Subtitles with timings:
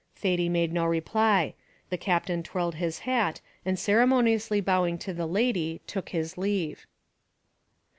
[0.15, 1.53] Thady made no reply;
[1.91, 6.87] the Captain twirled his hat, and ceremoniously bowing to the lady, took his leave.